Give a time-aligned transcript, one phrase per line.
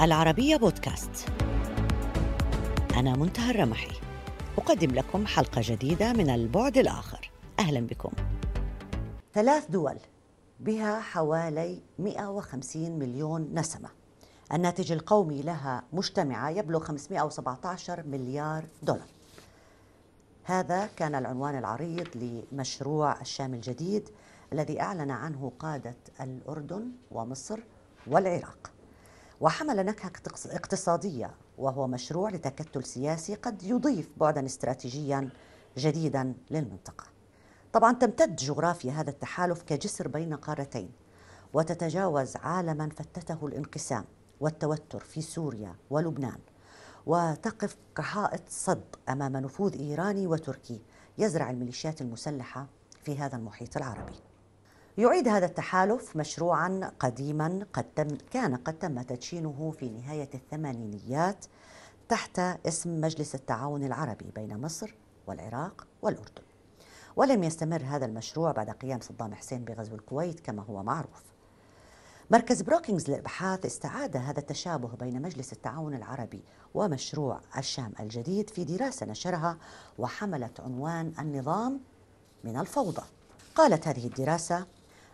[0.00, 1.28] العربية بودكاست.
[2.96, 4.00] أنا منتهى الرمحي.
[4.58, 7.30] أقدم لكم حلقة جديدة من البعد الآخر.
[7.58, 8.10] أهلا بكم.
[9.34, 9.96] ثلاث دول
[10.60, 13.88] بها حوالي 150 مليون نسمة.
[14.52, 19.08] الناتج القومي لها مجتمعة يبلغ 517 مليار دولار.
[20.44, 24.08] هذا كان العنوان العريض لمشروع الشام الجديد
[24.52, 27.60] الذي أعلن عنه قادة الأردن ومصر
[28.06, 28.70] والعراق.
[29.40, 30.12] وحمل نكهة
[30.46, 35.28] اقتصادية وهو مشروع لتكتل سياسي قد يضيف بعدا استراتيجيا
[35.78, 37.04] جديدا للمنطقة
[37.72, 40.90] طبعا تمتد جغرافيا هذا التحالف كجسر بين قارتين
[41.52, 44.04] وتتجاوز عالما فتته الانقسام
[44.40, 46.38] والتوتر في سوريا ولبنان
[47.06, 50.80] وتقف كحائط صد أمام نفوذ إيراني وتركي
[51.18, 52.66] يزرع الميليشيات المسلحة
[53.04, 54.29] في هذا المحيط العربي.
[55.00, 61.44] يعيد هذا التحالف مشروعا قديما قد تم كان قد تم تدشينه في نهاية الثمانينيات
[62.08, 64.94] تحت اسم مجلس التعاون العربي بين مصر
[65.26, 66.42] والعراق والأردن.
[67.16, 71.22] ولم يستمر هذا المشروع بعد قيام صدام حسين بغزو الكويت كما هو معروف.
[72.30, 79.06] مركز بروكينجز للإبحاث استعاد هذا التشابه بين مجلس التعاون العربي ومشروع الشام الجديد في دراسة
[79.06, 79.58] نشرها
[79.98, 81.80] وحملت عنوان النظام
[82.44, 83.02] من الفوضى.
[83.54, 84.66] قالت هذه الدراسة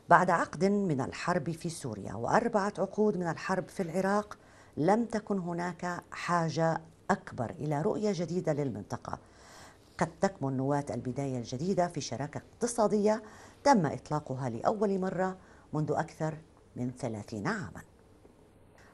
[0.09, 4.39] بعد عقد من الحرب في سوريا وأربعة عقود من الحرب في العراق
[4.77, 9.19] لم تكن هناك حاجة أكبر إلى رؤية جديدة للمنطقة.
[9.99, 13.23] قد تكمن نواة البداية الجديدة في شراكة اقتصادية
[13.65, 15.37] تم إطلاقها لأول مرة
[15.73, 16.35] منذ أكثر
[16.77, 17.83] من ثلاثين عاما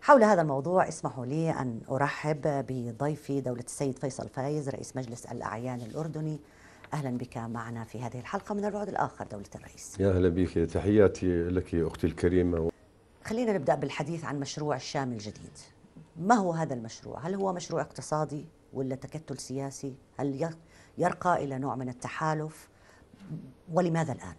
[0.02, 5.80] حول هذا الموضوع اسمحوا لي أن أرحب بضيفي دولة السيد فيصل فايز رئيس مجلس الأعيان
[5.80, 6.40] الأردني
[6.92, 11.44] أهلا بك معنا في هذه الحلقة من البعد الآخر دولة الرئيس يا أهلا بك تحياتي
[11.44, 12.70] لك أختي الكريمة
[13.24, 15.58] خلينا نبدأ بالحديث عن مشروع الشام الجديد
[16.16, 20.50] ما هو هذا المشروع؟ هل هو مشروع اقتصادي ولا تكتل سياسي؟ هل
[20.98, 22.68] يرقى إلى نوع من التحالف؟
[23.72, 24.34] ولماذا الآن؟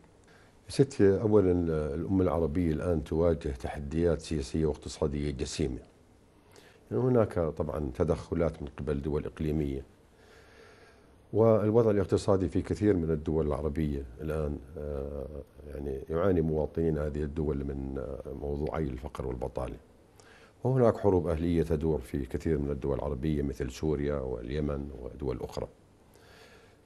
[0.69, 1.51] ستي اولا
[1.95, 5.79] الأمة العربية الآن تواجه تحديات سياسية واقتصادية جسيمة.
[6.91, 9.85] يعني هناك طبعا تدخلات من قبل دول إقليمية.
[11.33, 15.25] والوضع الاقتصادي في كثير من الدول العربية الآن آه،
[15.67, 19.75] يعني يعاني مواطنين هذه الدول من آه، موضوعي الفقر والبطالة.
[20.63, 25.67] وهناك حروب أهلية تدور في كثير من الدول العربية مثل سوريا واليمن ودول أخرى.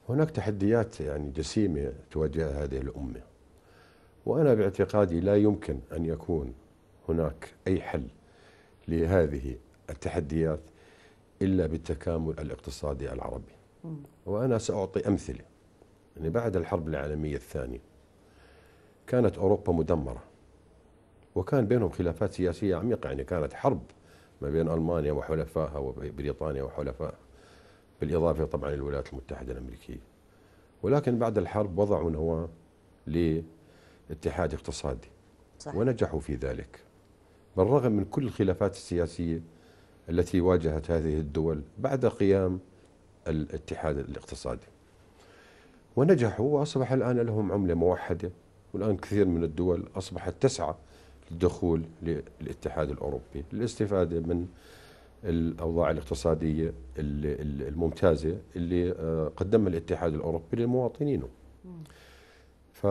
[0.08, 3.20] هناك تحديات يعني جسيمة تواجه هذه الأمة.
[4.26, 6.54] وأنا باعتقادي لا يمكن أن يكون
[7.08, 8.06] هناك أي حل
[8.88, 9.56] لهذه
[9.90, 10.60] التحديات
[11.42, 13.57] إلا بالتكامل الاقتصادي العربي
[14.26, 15.44] وأنا سأعطي أمثلة.
[16.16, 17.80] يعني بعد الحرب العالمية الثانية
[19.06, 20.22] كانت أوروبا مدمرة
[21.34, 23.08] وكان بينهم خلافات سياسية عميقة.
[23.08, 23.82] يعني كانت حرب
[24.42, 27.18] ما بين ألمانيا وحلفائها وبريطانيا وحلفائها
[28.00, 30.00] بالإضافة طبعا للولايات المتحدة الأمريكية.
[30.82, 32.48] ولكن بعد الحرب وضعوا نواة
[34.10, 35.08] اتحاد اقتصادي
[35.58, 35.76] صحيح.
[35.76, 36.80] ونجحوا في ذلك.
[37.56, 39.42] بالرغم من كل الخلافات السياسية
[40.08, 42.60] التي واجهت هذه الدول بعد قيام
[43.28, 44.66] الاتحاد الاقتصادي.
[45.96, 48.30] ونجحوا وأصبح الآن لهم عملة موحدة
[48.74, 50.74] والآن كثير من الدول أصبحت تسعى
[51.30, 54.46] للدخول للاتحاد الأوروبي للاستفادة من
[55.24, 61.28] الأوضاع الاقتصادية الممتازة اللي آه، قدمها الاتحاد الأوروبي لمواطنينه
[62.72, 62.86] ف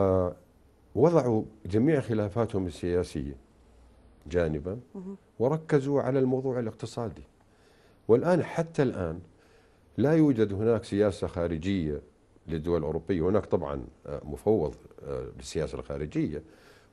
[0.96, 3.36] وضعوا جميع خلافاتهم السياسية
[4.32, 4.80] جانبا
[5.40, 7.24] وركزوا على الموضوع الاقتصادي.
[8.08, 9.20] والآن حتى الآن
[9.98, 12.02] لا يوجد هناك سياسة خارجية
[12.48, 13.22] للدول الأوروبية.
[13.30, 14.76] هناك طبعا آه، مفوض
[15.08, 16.44] آه، للسياسة الخارجية.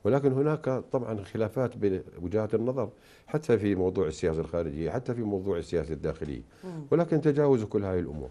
[0.05, 2.91] ولكن هناك طبعا خلافات بوجهات النظر
[3.27, 6.43] حتى في موضوع السياسة الخارجية حتى في موضوع السياسة الداخلية.
[6.91, 8.29] ولكن تجاوزوا كل هذه الأمور.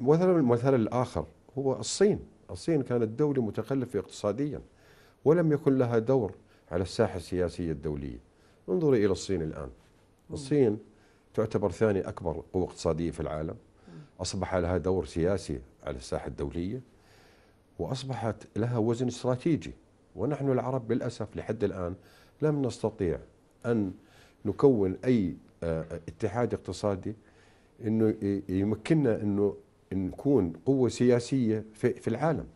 [0.00, 1.26] والمثال الآخر
[1.58, 2.18] هو الصين.
[2.50, 4.60] الصين كانت دولة متخلفة اقتصاديا
[5.24, 6.32] ولم يكن لها دور
[6.70, 8.18] على الساحة السياسية الدولية.
[8.68, 9.68] انظري إلى الصين الآن.
[10.32, 10.78] الصين
[11.34, 13.56] تعتبر ثاني أكبر قوة اقتصادية في العالم.
[14.20, 16.80] أصبح لها دور سياسي على الساحة الدولية
[17.78, 19.72] وأصبحت لها وزن استراتيجي.
[20.16, 21.94] ونحن العرب للأسف لحد الآن
[22.42, 23.18] لم نستطيع
[23.66, 23.92] أن
[24.44, 27.14] نكون أي آه، اتحاد اقتصادي
[27.84, 28.14] إنه
[28.48, 29.56] يمكننا انه
[29.92, 32.46] نكون قوة سياسية في, في العالم.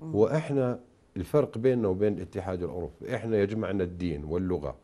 [0.00, 0.80] وإحنا
[1.16, 4.76] الفرق بيننا وبين الاتحاد الأوروبي إحنا يجمعنا الدين واللغة.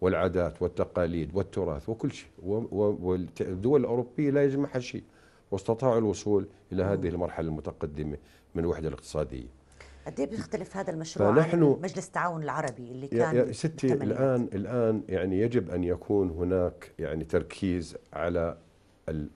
[0.00, 2.28] والعادات والتقاليد والتراث وكل شيء.
[2.42, 5.02] والدول الأوروبية لا يجمعها شيء.
[5.50, 8.16] واستطاعوا الوصول إلى هذه المرحلة المتقدمة
[8.54, 9.46] من الوحدة الاقتصادية.
[10.06, 14.48] قد إيه بيختلف هذا المشروع فنحن عن مجلس التعاون العربي اللي كان يا ستي الان
[14.52, 18.58] الآن يعني يجب أن يكون هناك يعني تركيز على
[19.08, 19.28] ال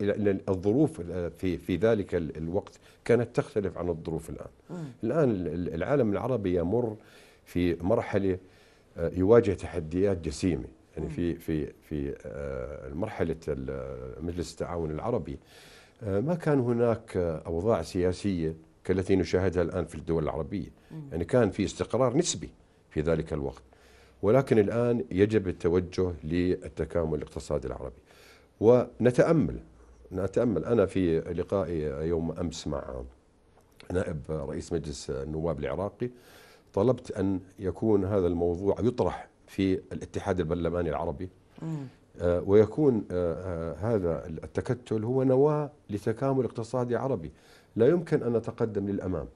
[0.00, 1.00] ال الظروف
[1.38, 4.48] في في ذلك الوقت كانت تختلف عن الظروف الآن.
[4.70, 4.84] مم.
[5.04, 5.30] الآن
[5.74, 6.96] العالم العربي يمر
[7.44, 8.38] في مرحلة
[8.96, 10.64] يواجه تحديات جسيمة.
[10.96, 13.36] يعني في في في آه، مرحله
[14.20, 15.38] مجلس التعاون العربي
[16.02, 17.16] آه، ما كان هناك
[17.46, 18.54] أوضاع سياسية
[18.84, 20.68] كالتي نشاهدها الآن في الدول العربية.
[21.10, 22.50] يعني كان في استقرار نسبي
[22.90, 23.62] في ذلك الوقت.
[24.22, 27.94] ولكن الآن يجب التوجه للتكامل الاقتصادي العربي.
[28.60, 29.58] ونتأمل
[30.12, 30.64] نتأمل.
[30.64, 33.02] أنا في لقائي يوم أمس مع
[33.92, 36.10] نائب رئيس مجلس النواب العراقي
[36.74, 41.28] طلبت أن يكون هذا الموضوع يطرح في الاتحاد البرلماني العربي.
[42.20, 47.32] آه، ويكون آه، آه، هذا التكتل هو نواة لتكامل اقتصادي عربي.
[47.76, 49.26] لا يمكن أن نتقدم للأمام.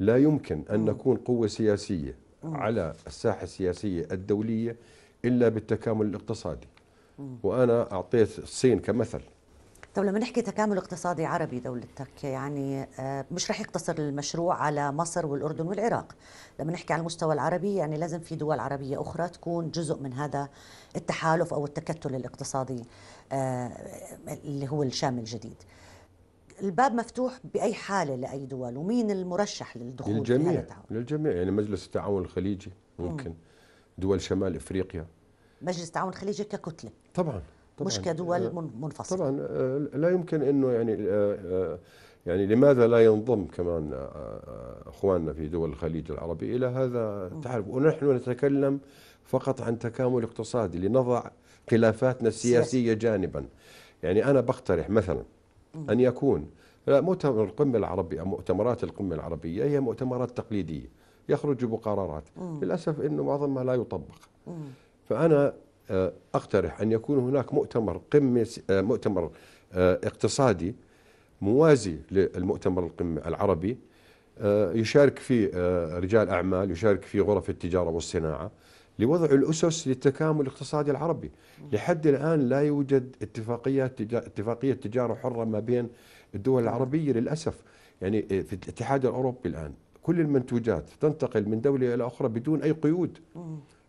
[0.00, 4.76] لا يمكن أن نكون قوة سياسية على الساحة السياسية الدولية
[5.24, 6.68] إلا بالتكامل الاقتصادي.
[7.42, 9.20] وأنا أعطيت الصين كمثل.
[9.96, 12.88] طب لما نحكي تكامل اقتصادي عربي دولتك يعني
[13.30, 16.16] مش رح يقتصر المشروع على مصر والأردن والعراق.
[16.60, 20.48] لما نحكي على المستوى العربي يعني لازم في دول عربية أخرى تكون جزء من هذا
[20.96, 22.84] التحالف أو التكتل الاقتصادي
[24.28, 25.56] اللي هو الشامل الجديد.
[26.62, 31.32] الباب مفتوح بأي حالة لأي دول؟ ومين المرشح للدخول للجميع للجميع.
[31.32, 33.36] يعني مجلس التعاون الخليجي ممكن مم.
[33.98, 35.06] دول شمال إفريقيا.
[35.62, 36.90] مجلس التعاون الخليجي ككتلة.
[37.14, 37.42] طبعا.
[37.76, 41.78] طبعا مش كدول آه، منفصله طبعا آه، لا يمكن إنه يعني آه،
[42.26, 44.08] يعني لماذا لا ينضم كمان
[44.86, 48.80] أخواننا في دول الخليج العربي إلى هذا؟ التحالف ونحن نتكلم
[49.24, 51.22] فقط عن تكامل اقتصادي لنضع
[51.70, 53.46] خلافاتنا السياسية جانبا.
[54.02, 55.22] يعني أنا بقترح مثلا
[55.90, 56.50] أن يكون
[56.88, 60.88] مؤتمر القمة العربية مؤتمرات القمة العربية هي مؤتمرات تقليدية
[61.28, 62.24] يخرج بقرارات.
[62.62, 64.16] للأسف أنه معظمها لا يطبق.
[65.08, 65.52] فأنا
[65.90, 69.30] آه، أقترح أن يكون هناك مؤتمر قمة آه، مؤتمر
[69.72, 70.74] آه، اقتصادي
[71.40, 73.78] موازي للمؤتمر القمة العربي
[74.74, 75.50] يشارك فيه
[75.98, 78.50] رجال أعمال يشارك فيه غرف التجارة والصناعة
[78.98, 81.30] لوضع الأسس للتكامل الاقتصادي العربي.
[81.72, 85.88] لحد الآن لا يوجد اتفاقيات اتفاقية تجارة حرة ما بين
[86.34, 87.62] الدول العربية للأسف.
[88.02, 89.72] يعني في الاتحاد الأوروبي الآن
[90.02, 93.18] كل المنتوجات تنتقل من دولة إلى أخرى بدون أي قيود.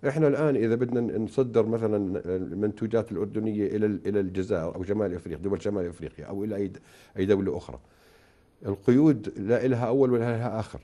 [0.08, 5.62] إحنا الآن إذا بدنا نصدر مثلا المنتوجات الأردنية إلى إلى الجزائر أو شمال إفريقيا دول
[5.62, 6.72] شمال إفريقيا أو إلى أي
[7.18, 7.80] أي دولة أخرى.
[8.66, 10.82] القيود لا لها أول ولا لها آخر.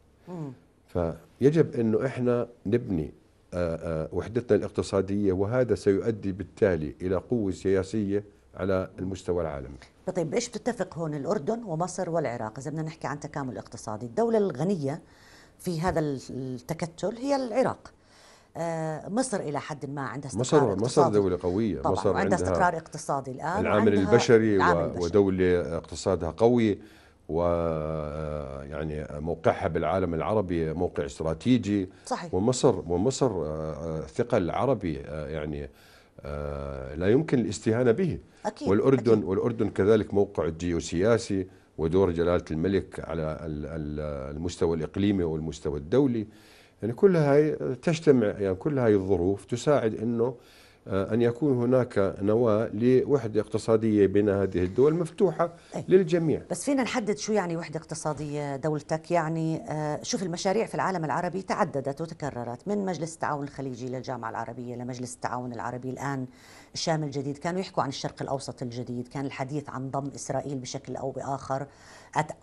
[0.87, 3.11] فيجب إنه إحنا نبني
[3.53, 8.23] آه، آه، وحدتنا الاقتصادية وهذا سيؤدي بالتالي إلى قوة سياسية
[8.55, 9.77] على المستوى العالمي.
[10.15, 15.01] طيب إيش بتتفق هون الأردن ومصر والعراق؟ إذا بدنا نحكي عن تكامل اقتصادي الدولة الغنية
[15.59, 17.91] في هذا التكتل هي العراق.
[19.07, 21.09] مصر إلى حد ما عندها استقرار مصر اقتصادي.
[21.09, 21.81] مصر دولة قوية.
[21.81, 25.03] طبعا مصر عندها استقرار اقتصادي الآن العامل البشري, العامل البشري.
[25.03, 26.79] ودولة اقتصادها قوي
[27.29, 31.89] ويعني موقعها بالعالم العربي موقع استراتيجي.
[32.05, 32.33] صحيح.
[32.33, 33.29] ومصر ومصر
[34.05, 35.69] ثقل عربي يعني
[36.95, 38.19] لا يمكن الاستهانة به.
[38.45, 39.23] أكيد والأردن أكيد.
[39.23, 43.37] والأردن كذلك موقع جيوسياسي ودور جلالة الملك على
[44.35, 46.27] المستوى الإقليمي والمستوى الدولي.
[46.83, 50.35] يعني كل هاي تجتمع يعني كل هاي الظروف تساعد إنه
[50.87, 55.85] أن يكون هناك نواة لوحدة اقتصادية بين هذه الدول مفتوحة أي.
[55.87, 56.41] للجميع.
[56.51, 61.41] بس فينا نحدد شو يعني وحدة اقتصادية دولتك؟ يعني آه، شوف المشاريع في العالم العربي
[61.41, 65.89] تعددت وتكررت من مجلس التعاون الخليجي للجامعة العربية لمجلس التعاون العربي.
[65.89, 66.27] الآن
[66.73, 71.11] الشام الجديد كانوا يحكوا عن الشرق الأوسط الجديد كان الحديث عن ضم إسرائيل بشكل أو
[71.11, 71.67] بآخر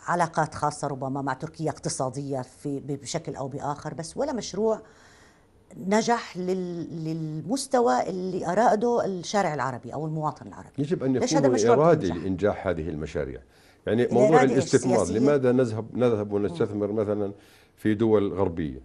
[0.06, 4.80] علاقات خاصة ربما مع تركيا اقتصادية في بشكل أو بآخر بس ولا مشروع
[5.76, 10.70] نجح للمستوى اللي أراده الشارع العربي أو المواطن العربي.
[10.78, 13.40] يجب أن يكون إرادي لإنجاح هذه المشاريع.
[13.86, 17.32] يعني موضوع الاستثمار لماذا نذهب نذهب ونستثمر مثلا
[17.76, 18.80] في دول غربية؟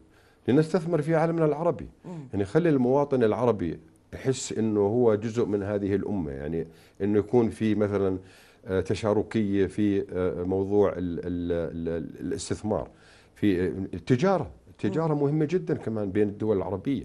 [0.47, 1.87] لنستثمر في عالمنا العربي.
[2.33, 3.79] يعني خلي المواطن العربي
[4.13, 6.31] يحس إنه هو جزء من هذه الأمة.
[6.31, 6.67] يعني
[7.01, 8.17] إنه يكون في مثلا
[8.67, 12.89] آه، تشاركية في آه، موضوع الاستثمار.
[13.35, 14.51] في التجارة.
[14.75, 17.03] التجارة مهمة جدا كمان بين الدول العربية.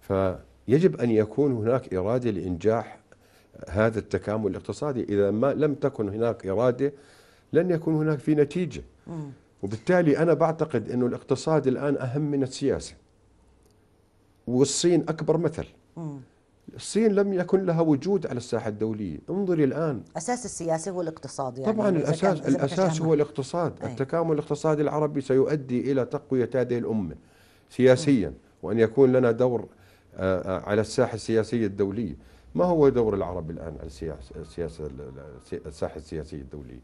[0.00, 2.98] فيجب أن يكون هناك إرادة لإنجاح
[3.68, 5.02] هذا التكامل الاقتصادي.
[5.02, 6.92] إذا ما لم تكن هناك إرادة
[7.52, 8.82] لن يكون هناك في نتيجة.
[9.62, 12.94] وبالتالي أنا بعتقد أنه الاقتصاد الآن أهم من السياسة.
[14.46, 15.64] والصين أكبر مثل.
[16.76, 21.72] الصين لم يكن لها وجود على الساحة الدولية انظري الآن أساس السياسي هو الاقتصاد يعني
[21.72, 23.02] طبعا الاساس الأساس.
[23.02, 23.90] هو الاقتصاد أي.
[23.90, 27.14] التكامل الاقتصادي العربي سيؤدي إلى تقوية هذه الأمة
[27.70, 29.68] سياسيا وأن يكون لنا دور
[30.16, 32.16] آه، آه، على الساحة السياسية الدولية
[32.54, 34.90] ما هو دور العرب الآن على السياسة السياسة
[35.66, 36.80] الساحة السياسية الدولية.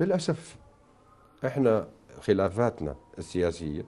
[0.00, 0.56] للأسف
[1.46, 1.88] إحنا
[2.20, 3.84] خلافاتنا السياسية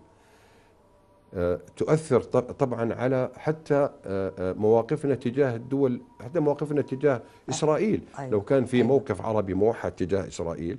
[1.77, 8.31] تؤثر طب- طبعا على حتى آه، آه، مواقفنا تجاه الدول حتى مواقفنا تجاه إسرائيل أيوة.
[8.31, 8.83] لو كان في.
[8.83, 10.79] موقف عربي موحد تجاه إسرائيل.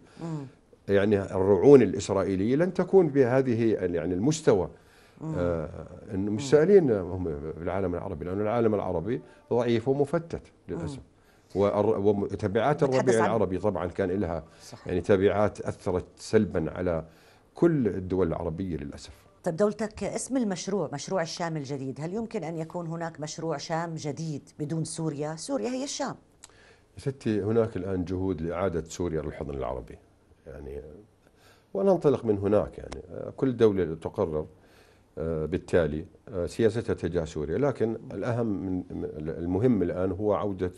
[0.89, 4.69] يعني الرعون الاسرائيليه لن تكون بهذه يعني المستوى
[5.38, 5.69] آه
[6.13, 7.24] انه مش سائلين هم
[7.57, 9.22] في العالم العربي لأنه العالم العربي
[9.53, 11.00] ضعيف ومفتت للأسف
[11.55, 14.43] وتبعات الربيع العربي طبعا كان لها
[14.86, 17.05] يعني تبعات أثرت سلبا على
[17.55, 22.88] كل الدول العربية للأسف طيب دولتك اسم المشروع مشروع الشام الجديد هل يمكن أن يكون
[22.88, 26.15] هناك مشروع شام جديد بدون سوريا؟ سوريا هي الشام.
[26.97, 29.97] ستي هناك الآن جهود لإعادة سوريا للحضن العربي.
[30.47, 30.81] يعني
[31.73, 33.31] وننطلق من هناك يعني.
[33.38, 34.47] كل دولة تقرر
[35.17, 37.57] آه، بالتالي آه، سياستها تجاه سوريا.
[37.57, 38.83] لكن الأهم من
[39.17, 40.71] المهم الآن هو عودة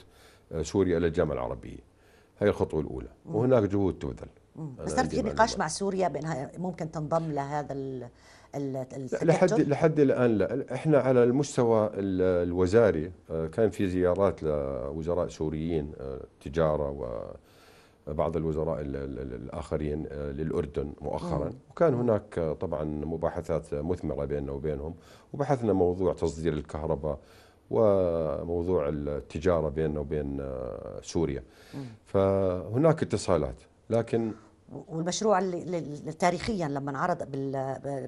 [0.51, 1.79] آه، سوريا إلى الجامعة العربية.
[2.39, 3.09] هي الخطوة الأولى.
[3.25, 4.29] وهناك جهود تبذل.
[4.55, 5.57] بس عندي في نقاش.
[5.57, 7.73] مع سوريا بأنها ممكن تنضم لهذا
[9.23, 10.73] لحد؟ لحد الآن لا.
[10.73, 16.89] إحنا على المستوى ال- الوزاري آه، كان في زيارات لوزراء سوريين آه، تجارة
[18.07, 21.51] وبعض الوزراء ال- ال- ال- الآخرين آه، للأردن مؤخرا.
[21.71, 24.95] وكان هناك طبعا مباحثات مثمرة بيننا وبينهم.
[25.33, 27.19] وبحثنا موضوع تصدير الكهرباء
[27.71, 30.41] وموضوع التجارة بيننا وبين
[31.01, 31.43] سوريا.
[32.05, 33.55] فهناك اتصالات
[33.89, 34.31] لكن
[34.71, 37.55] والمشروع اللي تاريخيا لما انعرض بال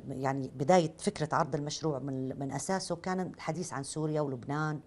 [0.09, 4.79] يعني بداية فكرة عرض المشروع من من أساسه كان الحديث عن سوريا ولبنان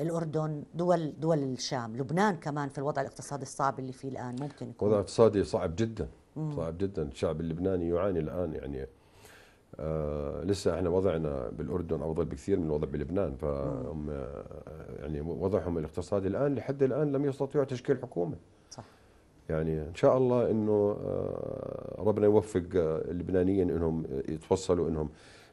[0.00, 1.96] الأردن دول دول الشام.
[1.96, 4.88] لبنان كمان في الوضع الاقتصادي الصعب اللي فيه الآن ممكن يكون.
[4.88, 6.08] وضع اقتصادي صعب جدا
[6.56, 7.02] صعب جدا.
[7.02, 8.86] الشعب اللبناني يعاني الآن يعني
[9.80, 13.36] آه لسه إحنا وضعنا بالأردن أفضل بكثير من الوضع بلبنان.
[13.36, 14.44] فهم آه
[15.00, 18.36] يعني وضعهم الاقتصادي الآن لحد الآن لم يستطيعوا تشكيل حكومة.
[18.70, 18.84] صح.
[19.48, 25.08] يعني إن شاء الله إنه آه ربنا يوفق آه اللبنانيين إنهم يتوصلوا إنهم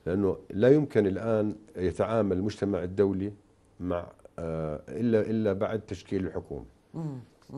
[0.05, 3.33] لأنه لا يمكن الآن يتعامل المجتمع الدولي
[3.79, 4.07] مع
[4.39, 6.65] آه إلا إلا بعد تشكيل الحكومة.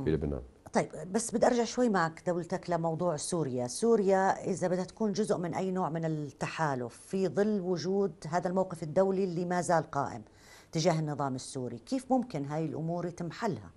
[0.03, 0.41] في لبنان
[0.73, 5.53] طيب بس بدي أرجع شوي معك دولتك لموضوع سوريا، سوريا إذا بدها تكون جزء من
[5.53, 10.21] أي نوع من التحالف في ظل وجود هذا الموقف الدولي اللي ما زال قائم
[10.71, 13.69] تجاه النظام السوري، كيف ممكن هاي الأمور يتم حلها؟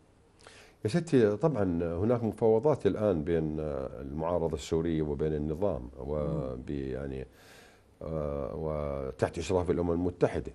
[0.84, 3.56] يا ستي طبعا هناك مفاوضات الآن بين
[4.00, 7.26] المعارضة السورية وبين النظام وب يعني
[8.02, 10.52] آه، وتحت إشراف الأمم المتحدة.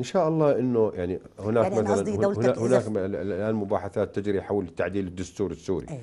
[0.00, 4.42] إن شاء الله إنه يعني هناك يعني أنا مثلا هناك, إذا هناك الآن مباحثات تجري
[4.42, 5.86] حول تعديل الدستور السوري.
[5.90, 6.00] إيه.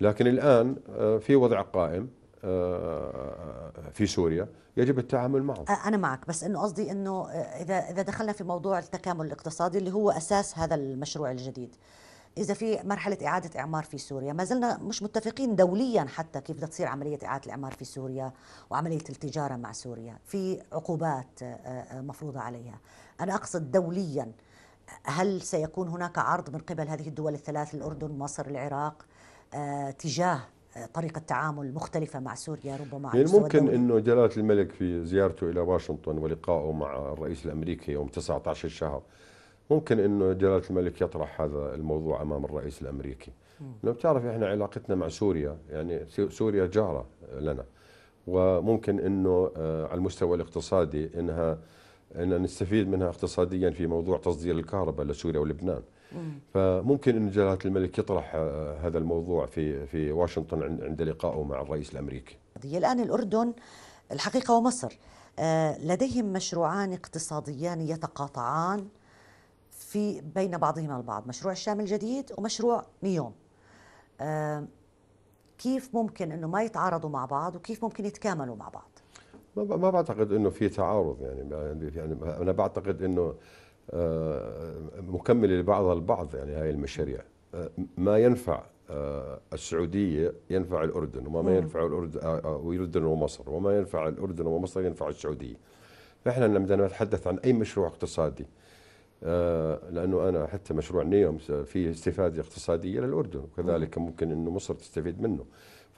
[0.00, 2.08] لكن الآن آه، في وضع قائم
[2.44, 5.64] آه، في سوريا يجب التعامل معه.
[5.86, 9.92] أنا معك بس إنه قصدي إنه آه، إذا إذا دخلنا في موضوع التكامل الاقتصادي اللي
[9.92, 11.76] هو أساس هذا المشروع الجديد.
[12.38, 16.68] إذا في مرحلة إعادة إعمار في سوريا ما زلنا مش متفقين دوليا حتى كيف بدها
[16.68, 18.32] تصير عملية إعادة الإعمار في سوريا
[18.70, 22.80] وعملية التجارة مع سوريا في عقوبات آه، آه، مفروضة عليها
[23.20, 24.32] أنا أقصد دوليا
[25.04, 29.06] هل سيكون هناك عرض من قبل هذه الدول الثلاث الأردن مصر العراق
[29.54, 30.40] آه، تجاه
[30.94, 36.18] طريقة تعامل مختلفة مع سوريا ربما يعني ممكن؟ إنه جلالة الملك في زيارته إلى واشنطن
[36.18, 39.02] ولقائه مع الرئيس الأمريكي يوم 19 الشهر
[39.70, 43.32] ممكن إنه جلالة الملك يطرح هذا الموضوع أمام الرئيس الأمريكي.
[43.84, 47.06] لو بتعرف إحنا علاقتنا مع سوريا يعني سو- سوريا جارة
[47.40, 47.64] لنا.
[48.26, 51.58] وممكن إنه آه، على المستوى الاقتصادي إنها
[52.16, 55.82] ان نستفيد منها اقتصاديا في موضوع تصدير الكهرباء لسوريا ولبنان.
[56.54, 61.60] فممكن إن جلالة الملك يطرح آه، هذا الموضوع في في واشنطن عند- عند لقائه مع
[61.60, 62.36] الرئيس الأمريكي.
[62.64, 63.52] هي الآن الأردن
[64.12, 64.98] الحقيقة ومصر.
[65.38, 68.86] آه، لديهم مشروعان اقتصاديان يتقاطعان.
[69.90, 73.32] في بين بعضهما البعض مشروع الشام الجديد ومشروع نيوم
[74.20, 74.64] آه،
[75.58, 78.90] كيف ممكن أنه ما يتعارضوا مع بعض وكيف ممكن يتكاملوا مع بعض؟
[79.56, 83.34] ما ما بعتقد إنه في تعارض يعني يعني أنا بعتقد إنه
[83.90, 84.74] آه،
[85.08, 87.20] مكملة لبعضها البعض يعني هاي المشاريع.
[87.54, 88.62] آه، ما ينفع
[89.52, 95.56] السعودية ينفع الأردن وما ما ينفع الأردن والاردن ومصر وما ينفع الأردن ومصر ينفع السعودية.
[96.24, 98.46] فإحنا لما نتحدث عن أي مشروع اقتصادي
[99.90, 105.44] لأنه أنا حتى مشروع نيوم فيه استفادة اقتصادية للأردن وكذلك ممكن إنه مصر تستفيد منه.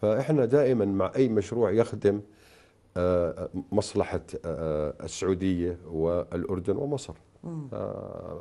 [0.01, 2.21] فإحنا دائما مع أي مشروع يخدم
[2.97, 3.49] آه،
[4.45, 7.15] آه، السعودية والأردن ومصر.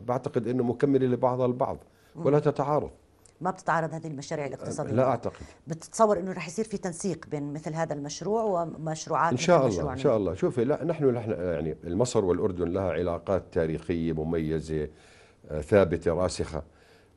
[0.08, 1.78] بعتقد إنه مكمله لبعضها البعض
[2.16, 2.92] ولا تتعارض.
[3.42, 5.46] ما بتتعارض هذه المشاريع الاقتصادية؟ لا أعتقد.
[5.68, 9.98] بتتصور إنه رح يصير في تنسيق بين مثل هذا المشروع ومشروعات إن شاء الله إن
[9.98, 10.34] شاء الله.
[10.34, 14.88] شوفي لا نحن نحن يعني مصر والأردن لها علاقات تاريخية مميزة
[15.50, 16.64] آه، ثابتة راسخة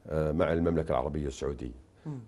[0.08, 1.84] آه، مع المملكة العربية السعودية.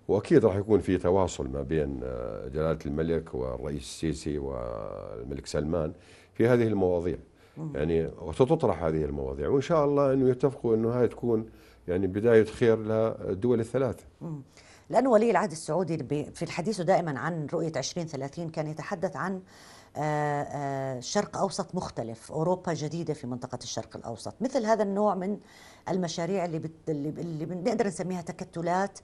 [0.09, 5.93] وأكيد راح يكون في تواصل ما بين آه، جلالة الملك والرئيس السيسي والملك سلمان
[6.35, 7.19] في هذه المواضيع.
[7.75, 11.47] يعني وستطرح هذه المواضيع وإن شاء الله إنه يتفقوا إنه هاي تكون
[11.89, 14.05] يعني بداية خير للدول الثلاثه.
[14.91, 15.99] لأنه ولي العهد السعودي
[16.35, 19.43] في الحديث دائما عن رؤية 2030 كان يتحدث عن
[19.99, 25.39] آه، آه، شرق أوسط مختلف، أوروبا جديدة في منطقة الشرق الأوسط، مثل هذا النوع من
[25.89, 26.73] المشاريع اللي بت...
[26.89, 28.99] اللي بنقدر نسميها تكتلات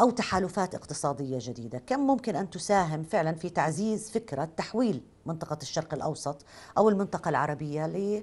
[0.00, 5.94] أو تحالفات اقتصادية جديدة، كم ممكن أن تساهم فعلا في تعزيز فكرة تحويل منطقة الشرق
[5.94, 6.44] الأوسط
[6.78, 8.22] أو المنطقة العربية ل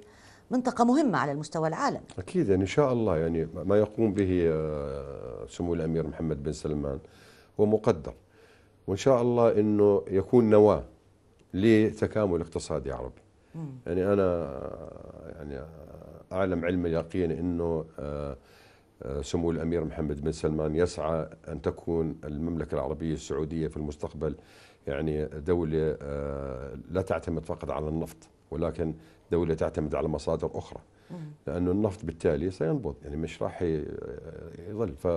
[0.50, 2.00] منطقة مهمة على المستوى العالمي.
[2.18, 6.98] أكيد يعني إن شاء الله يعني ما يقوم به آه، سمو الأمير محمد بن سلمان
[7.60, 8.14] هو مقدر.
[8.86, 10.84] وإن شاء الله أنه يكون نواة
[11.54, 13.22] لتكامل اقتصادي عربي.
[13.86, 14.50] يعني أنا
[15.36, 15.60] يعني
[16.32, 18.36] أعلم علم اليقين أنه آه،
[19.02, 24.34] آه، سمو الأمير محمد بن سلمان يسعى أن تكون المملكة العربية السعودية في المستقبل
[24.86, 25.96] يعني دولة
[26.90, 28.16] لا تعتمد فقط على النفط
[28.50, 28.94] ولكن
[29.34, 30.80] دولة تعتمد على مصادر أخرى.
[31.46, 33.62] لأنه النفط بالتالي سينبض يعني مش راح
[34.68, 34.92] يظل.
[34.96, 35.08] ف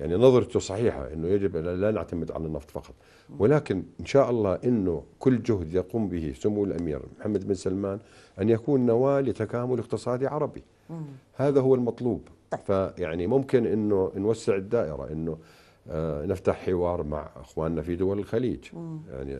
[0.00, 2.94] يعني نظرته صحيحة أنه يجب لا نعتمد على النفط فقط.
[3.38, 7.98] ولكن إن شاء الله أنه كل جهد يقوم به سمو الأمير محمد بن سلمان
[8.40, 10.62] أن يكون نواة لتكامل اقتصادي عربي.
[11.34, 12.28] هذا هو المطلوب.
[12.50, 12.60] طيب.
[12.60, 15.38] فيعني ممكن أنه نوسع الدائرة أنه
[15.90, 18.64] آه نفتح حوار مع إخواننا في دول الخليج.
[18.72, 19.00] مم.
[19.10, 19.38] يعني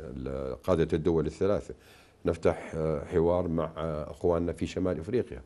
[0.64, 1.75] قادة الدول الثلاثة.
[2.24, 5.42] نفتح آه، حوار مع آه، اخواننا في شمال افريقيا.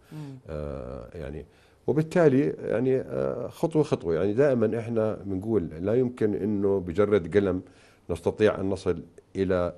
[0.49, 1.47] آه، يعني
[1.87, 3.05] وبالتالي يعني
[3.49, 4.15] خطوة خطوة.
[4.15, 7.63] يعني دائما إحنا بنقول لا يمكن إنه بجرد قلم
[8.11, 9.03] نستطيع أن نصل
[9.37, 9.73] إلى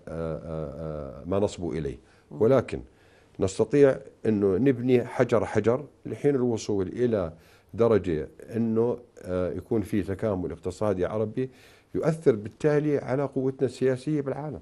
[1.27, 1.99] ما نصبو إليه.
[2.31, 2.81] ولكن
[3.41, 7.33] نستطيع إنه نبني حجر حجر لحين الوصول إلى
[7.75, 11.51] درجة إنه يكون في تكامل اقتصادي عربي
[11.95, 14.61] يؤثر بالتالي على قوتنا السياسية بالعالم.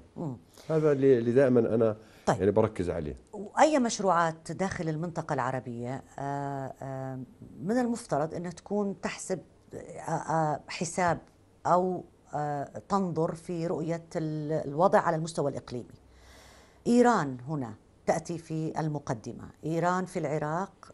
[0.69, 2.39] هذا اللي دائما أنا طيب.
[2.39, 3.15] يعني بركز عليه.
[3.33, 7.19] وأي مشروعات داخل المنطقة العربية آه، آه،
[7.61, 9.39] من المفترض انها تكون تحسب
[10.09, 11.19] آه، حساب
[11.65, 12.03] أو
[12.89, 15.95] تنظر في رؤية الوضع على المستوى الإقليمي.
[16.87, 17.73] إيران هنا
[18.05, 19.49] تأتي في المقدمة.
[19.65, 20.91] إيران في العراق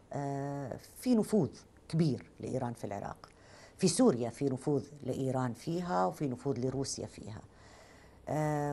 [0.96, 1.50] في نفوذ
[1.88, 3.28] كبير لإيران في العراق.
[3.76, 7.40] في سوريا في نفوذ لإيران فيها وفي نفوذ لروسيا فيها.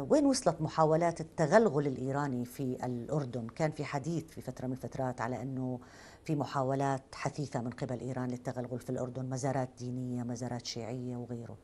[0.10, 5.42] وين وصلت محاولات التغلغل الإيراني في الأردن؟ كان في حديث في فترة من الفترات على
[5.42, 5.80] أنه
[6.24, 11.58] في محاولات حثيثة من قبل إيران للتغلغل في الأردن مزارات دينية مزارات شيعية وغيره.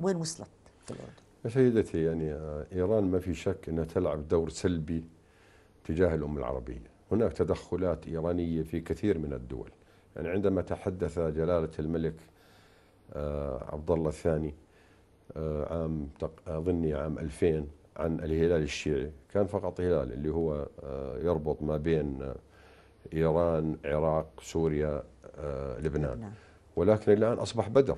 [0.00, 0.48] وين وصلت
[0.86, 5.04] في الأردن؟ سيدتي يعني آه، إيران ما في شك أنها تلعب دور سلبي
[5.84, 6.82] تجاه الأمة العربية.
[7.12, 9.70] هناك تدخلات إيرانية في كثير من الدول.
[10.16, 12.14] يعني عندما تحدث جلالة الملك
[13.12, 14.67] آه، عبد الله الثاني آه،
[15.36, 16.08] عام
[16.46, 19.10] أظني عام 2000 عن الهلال الشيعي.
[19.32, 22.36] كان فقط هلال اللي هو آه، يربط ما بين آه،
[23.12, 25.02] إيران عراق سوريا
[25.78, 26.32] لبنان.
[26.76, 27.96] ولكن الآن أصبح بدر.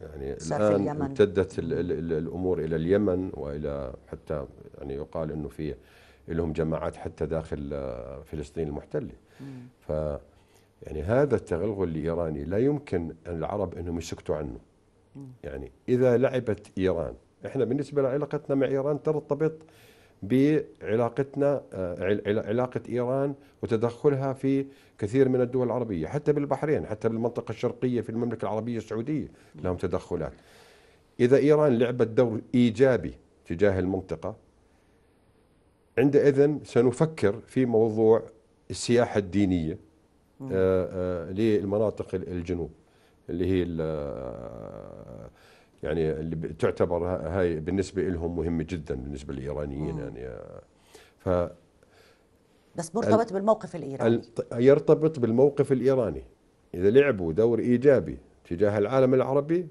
[0.00, 4.46] يعني الآن امتدت الأمور إلى اليمن وإلى حتى
[4.78, 5.74] يعني يقال أنه في
[6.28, 7.70] لهم جماعات حتى داخل
[8.24, 9.12] فلسطين المحتلة.
[9.80, 9.90] ف
[10.82, 14.58] يعني هذا التغلغل الإيراني لا يمكن العرب أنهم يسكتوا عنه.
[15.44, 17.14] يعني إذا لعبت إيران.
[17.46, 19.52] إحنا بالنسبة لعلاقتنا مع إيران ترتبط
[20.22, 24.66] بعلاقتنا آه، علاقة إيران وتدخلها في
[24.98, 30.32] كثير من الدول العربية حتى بالبحرين حتى بالمنطقة الشرقية في المملكة العربية السعودية لهم تدخلات.
[31.20, 33.14] إذا إيران لعبت دور إيجابي
[33.46, 34.36] تجاه المنطقة
[35.98, 38.22] عندئذ سنفكر في موضوع
[38.70, 39.78] السياحة الدينية
[40.42, 42.70] آه، آه، للمناطق الجنوب.
[43.30, 43.60] اللي هي
[45.82, 50.38] يعني اللي تعتبر هاي بالنسبة لهم مهمة جدا بالنسبة للإيرانيين يعني.
[51.18, 51.28] ف
[52.76, 54.22] بس مرتبط بالموقف الإيراني.
[54.52, 56.24] يرتبط بالموقف الإيراني.
[56.74, 59.66] إذا لعبوا دور إيجابي تجاه العالم العربي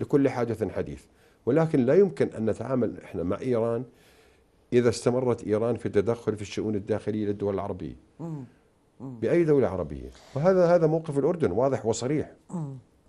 [0.00, 1.04] لكل حادث حديث.
[1.46, 3.84] ولكن لا يمكن أن نتعامل إحنا مع إيران
[4.72, 7.96] إذا استمرت إيران في التدخل في الشؤون الداخلية للدول العربية.
[9.02, 10.10] بأي دولة عربية.
[10.34, 12.32] وهذا هذا موقف الأردن واضح وصريح.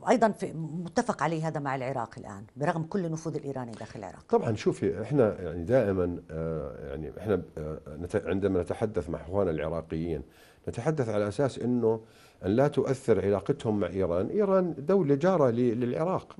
[0.02, 4.26] وأيضا في متفق عليه هذا مع العراق الآن برغم كل النفوذ الايراني داخل العراق.
[4.30, 7.80] طبعا شوفي إحنا يعني دائما آه، يعني إحنا آه،
[8.26, 10.22] عندما نتحدث مع إخواننا العراقيين
[10.70, 12.02] نتحدث على أساس إنه
[12.46, 16.36] أن لا تؤثر علاقتهم مع إيران، إيران دولة جارة للعراق.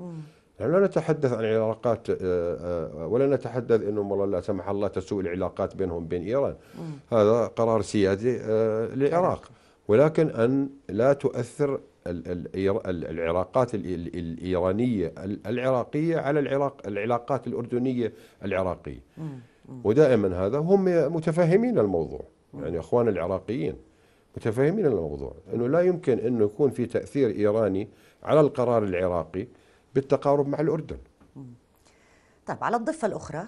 [0.60, 5.76] يعني لا نتحدث عن علاقات آه، ولا نتحدث إنه والله لا سمح الله تسوء العلاقات
[5.76, 6.56] بينهم وبين إيران.
[7.12, 8.38] هذا قرار سيادي
[8.96, 9.52] للعراق.
[9.88, 15.14] ولكن أن لا تؤثر العلاقات الإيرانية
[15.48, 18.14] العراقية على العراق العلاقات الأردنية
[18.46, 19.00] العراقية.
[19.84, 20.86] ودائما هذا هم
[21.16, 22.22] متفهمين الموضوع.
[22.54, 23.76] يعني أخوان العراقيين
[24.38, 25.34] متفهمين الموضوع.
[25.54, 27.88] أنه لا يمكن أنه يكون في تأثير إيراني
[28.24, 29.48] على القرار العراقي.
[29.96, 30.98] بالتقارب مع الأردن.
[32.46, 33.48] طيب على الضفة الأخرى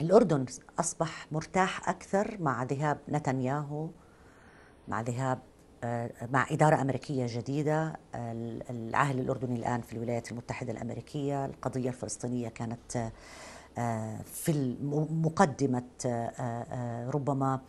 [0.00, 0.46] الأردن
[0.80, 3.88] أصبح مرتاح أكثر مع ذهاب نتنياهو
[4.88, 5.38] مع ذهاب
[6.30, 7.96] مع إدارة أمريكية جديدة.
[8.70, 11.44] العهد الأردني الآن في الولايات المتحدة الأمريكية.
[11.44, 13.12] القضية الفلسطينية كانت
[13.78, 14.76] آه، في
[15.10, 17.60] مقدمة آه، آه، ربما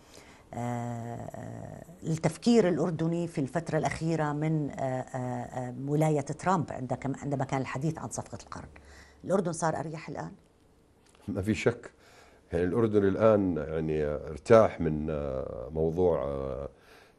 [2.04, 4.72] التفكير الأردني في الفترة الأخيرة من
[5.90, 6.66] ولاية ترامب
[7.22, 8.68] عندما كان الحديث عن صفقة القرن.
[9.24, 10.32] الأردن صار أريح الآن؟
[11.28, 11.92] ما في شك.
[12.54, 15.06] يعني الأردن الآن يعني ارتاح من
[15.74, 16.24] موضوع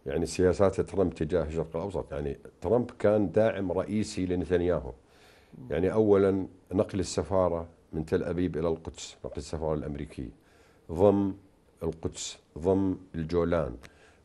[0.07, 2.13] يعني سياسات ترامب تجاه الشرق الأوسط.
[2.13, 4.93] يعني ترامب كان داعم رئيسي لنتنياهو.
[5.71, 10.31] يعني اولا نقل السفارة من تل أبيب إلى القدس نقل السفارة الأمريكية.
[10.93, 11.35] ضم
[11.83, 13.75] القدس ضم الجولان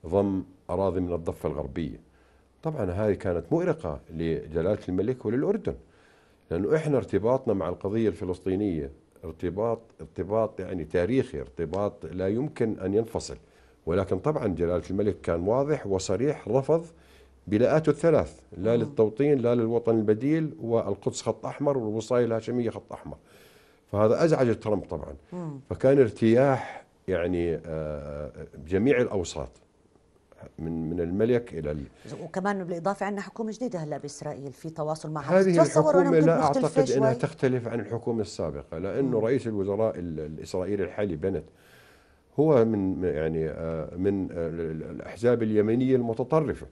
[0.08, 2.00] ضم أراضي من الضفة الغربية.
[2.64, 5.76] طبعا هذه كانت مؤرقة لجلالة الملك وللأردن
[6.52, 8.92] لأنه إحنا ارتباطنا مع القضية الفلسطينية
[9.26, 13.38] ارتباط ارتباط يعني تاريخي ارتباط لا يمكن أن ينفصل.
[13.86, 16.86] ولكن طبعا جلالة الملك كان واضح وصريح رفض
[17.48, 23.18] بلاءاته الثلاث لا للتوطين لا للوطن البديل والقدس خط أحمر والوصاية الهاشمية خط أحمر.
[23.92, 25.16] فهذا أزعج ترامب طبعا.
[25.70, 29.50] فكان ارتياح يعني آه، بجميع الأوساط
[30.60, 31.84] من من الملك إلى ال...
[32.24, 37.14] وكمان بالإضافة عندنا حكومة جديدة هلا بإسرائيل في تواصل معها هذه الحكومة لا أعتقد إنها
[37.14, 41.44] تختلف عن الحكومة السابقة لأنه رئيس الوزراء الإسرائيلي الحالي بنت
[42.40, 44.50] هو من يعني آه، من آه،
[44.92, 46.68] الأحزاب اليمينية المتطرفة.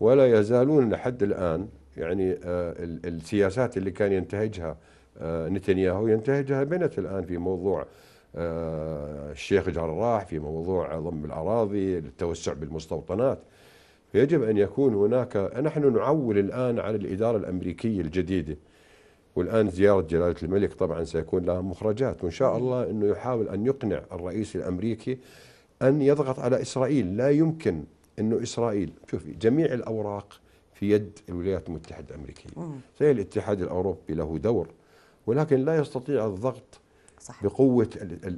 [0.00, 2.74] ولا يزالون لحد الآن يعني آه،
[3.04, 4.76] السياسات اللي كان ينتهجها
[5.22, 7.86] نتنياهو ينتهجها بنت الآن في موضوع
[8.34, 13.38] الشيخ جراح في موضوع ضم الأراضي التوسع بالمستوطنات.
[14.14, 18.56] يجب أن يكون هناك نحن نعول الآن على الإدارة الأمريكية الجديدة
[19.36, 24.02] والآن زيارة جلالة الملك طبعا سيكون لها مخرجات وإن شاء الله أنه يحاول أن يقنع
[24.12, 25.18] الرئيس الأمريكي
[25.82, 27.16] أن يضغط على إسرائيل.
[27.16, 27.84] لا يمكن
[28.18, 30.40] أنه إسرائيل شوفي جميع الأوراق
[30.74, 32.50] في يد الولايات المتحدة الأمريكية.
[33.00, 34.68] زي الاتحاد الأوروبي له دور
[35.26, 36.80] ولكن لا يستطيع الضغط
[37.20, 37.44] صح.
[37.44, 37.88] بقوة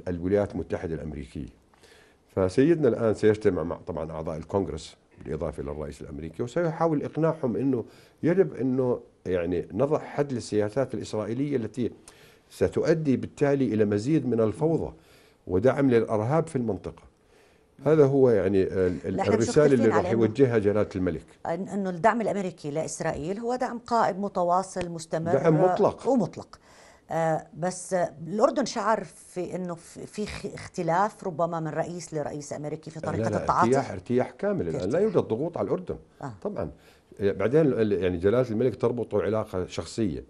[0.07, 1.47] الولايات المتحدة الأمريكية.
[2.35, 7.85] فسيدنا الآن سيجتمع مع طبعا أعضاء الكونغرس بالإضافة إلى الرئيس الأمريكي وسيحاول إقناعهم أنه
[8.23, 11.91] يجب أنه يعني نضع حد للسياسات الإسرائيلية التي
[12.49, 14.93] ستؤدي بالتالي إلى مزيد من الفوضى
[15.47, 17.03] ودعم للأرهاب في المنطقة.
[17.85, 18.63] هذا هو يعني
[19.05, 21.25] الرسالة اللي راح يوجهها جلالة الملك.
[21.45, 26.07] أنه الدعم الأمريكي لإسرائيل هو دعم قائم متواصل مستمر دعم مطلق.
[26.07, 26.59] ومطلق.
[27.53, 27.93] بس
[28.27, 33.41] الأردن شعر في أنه في اختلاف ربما من رئيس لرئيس أمريكي في طريقة لا لا
[33.41, 33.67] التعاطي.
[33.67, 34.89] ارتياح ارتياح كامل الآن.
[34.89, 35.97] لا يوجد ضغوط على الأردن.
[36.21, 36.33] آه.
[36.41, 36.71] طبعا.
[37.19, 40.23] بعدين يعني جلالة الملك تربطه علاقة شخصية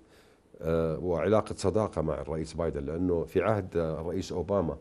[0.62, 4.78] آه، وعلاقة صداقة مع الرئيس بايدن لأنه في عهد الرئيس أوباما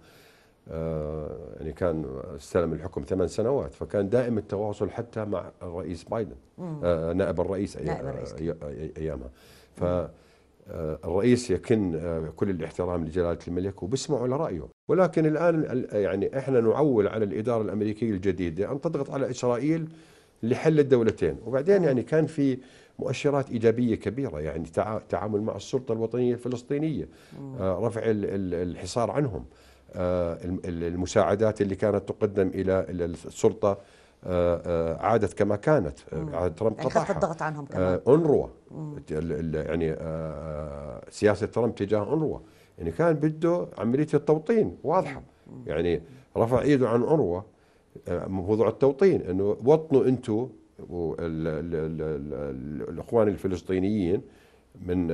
[0.68, 7.12] آه، يعني كان استلم الحكم ثمان سنوات فكان دائم التواصل حتى مع الرئيس بايدن آه،
[7.12, 7.76] نائب الرئيس
[8.96, 9.30] أيامها.
[9.76, 9.84] ف
[10.70, 12.00] الرئيس يكن
[12.36, 18.72] كل الاحترام لجلالة الملك وبيسمعوا لرايه ولكن الآن يعني إحنا نعول على الإدارة الأمريكية الجديدة
[18.72, 19.88] أن تضغط على إسرائيل
[20.42, 21.36] لحل الدولتين.
[21.46, 22.58] وبعدين يعني كان في
[22.98, 24.64] مؤشرات إيجابية كبيرة يعني
[25.08, 27.08] تعامل مع السلطة الوطنية الفلسطينية
[27.60, 29.44] آه، رفع الحصار عنهم.
[29.94, 33.76] آه، المساعدات اللي كانت تقدم إلى السلطة آه،
[35.00, 35.98] عادت كما كانت.
[36.32, 37.12] عادت ترامب يعني قطعها.
[37.12, 38.00] الضغط عنهم كمان.
[38.08, 38.46] أنروا
[39.54, 39.96] يعني
[41.10, 42.38] سياسة ترامب تجاه أنروا
[42.78, 45.22] يعني كان بده عملية التوطين واضحة.
[45.66, 46.02] يعني
[46.36, 47.40] رفع إيده عن أنروا
[48.08, 50.48] موضوع التوطين إنه وطنوا أنتم
[52.88, 54.22] الإخوان الفلسطينيين
[54.86, 55.08] من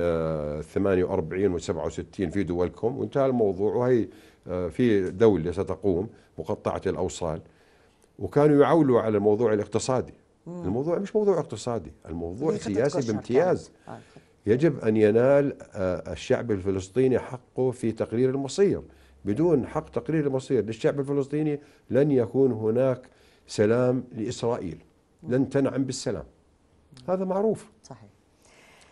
[0.61, 2.97] 48 و 67 في دولكم.
[2.97, 3.75] وانتهى الموضوع.
[3.75, 4.07] وهي
[4.47, 7.41] آه، في دولة ستقوم مقطعة الأوصال.
[8.19, 10.13] وكانوا يعولوا على الموضوع الاقتصادي.
[10.47, 13.71] الموضوع مش موضوع اقتصادي الموضوع سياسي بامتياز.
[13.85, 13.99] كانت.
[14.45, 18.81] يجب أن ينال آه، الشعب الفلسطيني حقه في تقرير المصير.
[19.25, 23.01] بدون حق تقرير المصير للشعب الفلسطيني لن يكون هناك
[23.47, 24.77] سلام لإسرائيل.
[25.23, 26.23] لن تنعم بالسلام.
[27.09, 27.69] هذا معروف.
[27.83, 28.09] صحيح.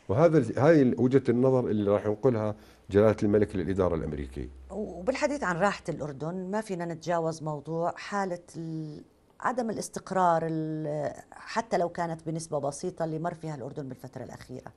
[0.09, 2.55] وهذا هذه وجهة النظر اللي راح ينقلها
[2.91, 9.03] جلالة الملك للإدارة الأمريكية وبالحديث عن راحة الأردن ما فينا نتجاوز موضوع حالة ال-
[9.39, 14.71] عدم الاستقرار ال- حتى لو كانت بنسبة بسيطة اللي مر فيها الأردن بالفترة الأخيرة.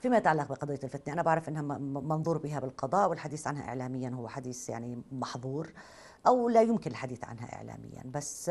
[0.00, 4.68] فيما يتعلق بقضية الفتنة أنا بعرف أنها منظور بها بالقضاء والحديث عنها إعلاميا هو حديث
[4.68, 5.72] يعني محظور
[6.26, 8.02] أو لا يمكن الحديث عنها إعلاميا.
[8.04, 8.50] بس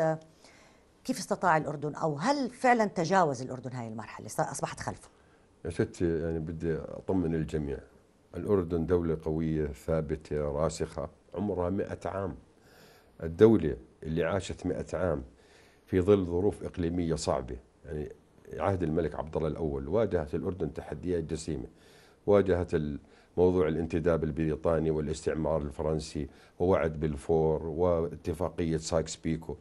[1.03, 5.09] كيف استطاع الأردن أو هل فعلا تجاوز الأردن هاي المرحلة؟ أصبحت خلفه
[5.65, 7.77] يا ستي يعني بدي أطمن الجميع.
[8.35, 12.35] الأردن دولة قوية ثابتة راسخة عمرها مئة عام.
[13.23, 15.23] الدولة اللي عاشت مئة عام
[15.91, 17.55] في ظل ظروف إقليمية صعبة.
[17.85, 18.09] يعني
[18.57, 21.67] عهد الملك عبد الله الأول واجهت الأردن تحديات جسيمة.
[22.27, 22.71] واجهت
[23.37, 26.27] موضوع الانتداب البريطاني والاستعمار الفرنسي
[26.59, 29.55] ووعد بالفور واتفاقية سايكس بيكو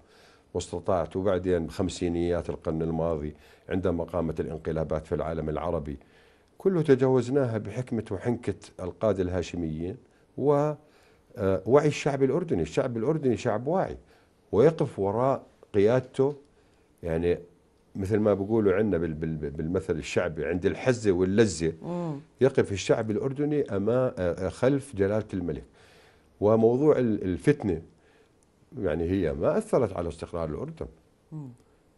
[0.55, 3.35] واستطاعت وبعدين خمسينيات القرن الماضي
[3.69, 5.99] عندما قامت الانقلابات في العالم العربي.
[6.59, 9.97] كله تجاوزناها بحكمة وحنكة القادة الهاشميين
[10.37, 12.63] ووعي الشعب الأردني.
[12.63, 13.99] الشعب الأردني شعب واعي
[14.53, 16.35] ويقف وراء قيادته
[17.03, 17.39] يعني
[17.97, 18.99] مثل ما بيقولوا عندنا
[19.49, 21.73] بالمثل الشعبي عند الحزة واللزة
[22.41, 24.13] يقف الشعب الأردني أمام
[24.49, 25.65] خلف جلالة الملك.
[26.41, 27.83] وموضوع الفتنة
[28.79, 30.87] يعني هي ما أثرت على استقرار الأردن.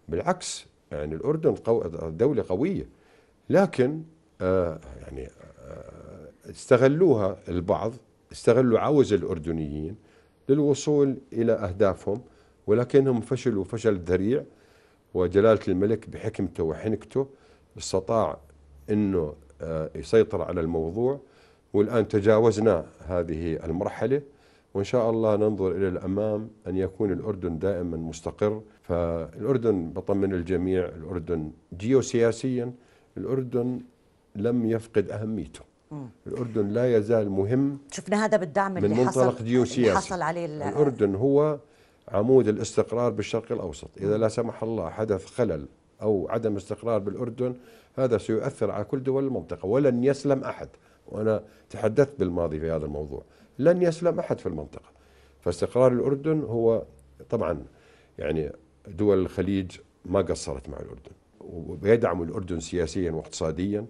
[0.08, 2.86] بالعكس يعني الأردن قو دولة قوية.
[3.50, 4.02] لكن
[4.40, 5.28] آه يعني
[5.60, 7.92] آه استغلوها البعض
[8.32, 9.96] استغلوا عوز الأردنيين
[10.48, 12.20] للوصول إلى أهدافهم.
[12.66, 14.42] ولكنهم فشلوا فشل ذريع
[15.14, 17.26] وجلالة الملك بحكمته وحنكته
[17.78, 18.38] استطاع
[18.90, 21.20] أنه آه يسيطر على الموضوع.
[21.72, 24.22] والآن تجاوزنا هذه المرحلة
[24.74, 28.62] وإن شاء الله ننظر إلى الأمام أن يكون الأردن دائما مستقر.
[28.82, 32.72] فالأردن بطمن الجميع الأردن جيوسياسيا
[33.16, 33.80] الأردن
[34.36, 35.60] لم يفقد أهميته.
[36.26, 39.80] الأردن لا يزال مهم شفنا هذا بالدعم من اللي منطلق حصل جيوسياسي.
[39.88, 41.58] اللي حصل عليه ال- الأردن هو
[42.08, 43.88] عمود الاستقرار بالشرق الأوسط.
[44.00, 45.66] إذا لا سمح الله حدث خلل
[46.02, 47.54] أو عدم استقرار بالأردن
[47.96, 49.66] هذا سيؤثر على كل دول المنطقة.
[49.66, 50.68] ولن يسلم أحد.
[51.08, 53.22] وأنا تحدثت بالماضي في هذا الموضوع.
[53.58, 54.92] لن يسلم أحد في المنطقة.
[55.40, 56.82] فاستقرار الأردن هو
[57.30, 57.64] طبعا
[58.18, 58.52] يعني
[58.88, 59.70] دول الخليج
[60.04, 61.12] ما قصرت مع الأردن.
[61.82, 63.86] ويدعم الأردن سياسيا واقتصاديا.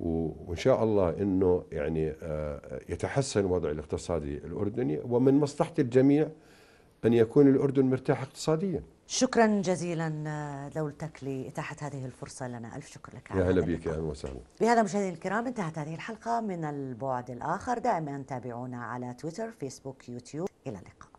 [0.00, 5.00] وإن شاء الله أنه يعني آه، يتحسن وضع الاقتصادي الأردني.
[5.04, 6.28] ومن مصلحة الجميع
[7.04, 8.82] أن يكون الأردن مرتاح اقتصاديا.
[9.06, 12.76] شكرا جزيلا دولتك لإتاحة هذه الفرصة لنا.
[12.76, 13.30] ألف شكر لك.
[13.30, 14.40] يا هلا بك أهلا وسهلا.
[14.60, 17.78] بهذا مشاهدينا الكرام انتهت هذه الحلقة من البعد الآخر.
[17.78, 20.48] دائما تابعونا على تويتر فيسبوك يوتيوب.
[20.66, 21.09] إلى اللقاء.